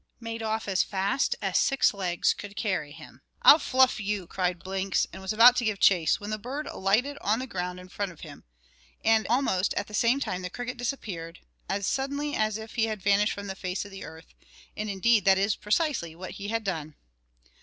made 0.19 0.41
off 0.41 0.67
as 0.67 0.81
fast 0.81 1.35
as 1.43 1.59
six 1.59 1.93
legs 1.93 2.33
could 2.33 2.55
carry 2.55 2.91
him. 2.91 3.21
"I'll 3.43 3.59
fluff 3.59 3.99
you," 3.99 4.25
cried 4.25 4.57
Blinks; 4.57 5.05
and 5.13 5.21
was 5.21 5.31
about 5.31 5.55
to 5.57 5.65
give 5.65 5.79
chase, 5.79 6.19
when 6.19 6.31
the 6.31 6.39
bird 6.39 6.65
alighted 6.65 7.19
on 7.21 7.37
the 7.37 7.45
ground 7.45 7.79
in 7.79 7.87
front 7.87 8.11
of 8.11 8.21
him, 8.21 8.43
and 9.05 9.27
almost 9.27 9.75
at 9.75 9.85
the 9.85 9.93
same 9.93 10.19
time 10.19 10.41
the 10.41 10.49
cricket 10.49 10.77
disappeared, 10.77 11.41
as 11.69 11.85
suddenly 11.85 12.35
as 12.35 12.57
if 12.57 12.73
he 12.73 12.85
had 12.85 12.99
vanished 13.03 13.33
from 13.33 13.45
the 13.45 13.53
face 13.55 13.85
of 13.85 13.91
the 13.91 14.03
earth; 14.03 14.33
and 14.75 14.89
indeed 14.89 15.23
that 15.25 15.37
is 15.37 15.55
precisely 15.55 16.15
what 16.15 16.31
he 16.31 16.47
had 16.47 16.63
done. 16.63 16.95